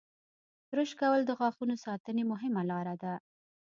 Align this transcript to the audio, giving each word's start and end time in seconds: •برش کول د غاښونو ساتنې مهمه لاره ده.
•برش 0.69 0.91
کول 1.01 1.19
د 1.25 1.31
غاښونو 1.39 1.75
ساتنې 1.85 2.23
مهمه 2.31 2.61
لاره 2.71 2.95
ده. 3.03 3.13